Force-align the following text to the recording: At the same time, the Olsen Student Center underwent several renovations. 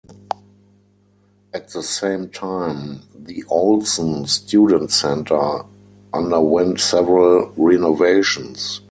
At 1.53 1.69
the 1.69 1.83
same 1.83 2.29
time, 2.29 3.01
the 3.13 3.43
Olsen 3.49 4.25
Student 4.25 4.89
Center 4.89 5.63
underwent 6.11 6.79
several 6.79 7.53
renovations. 7.55 8.79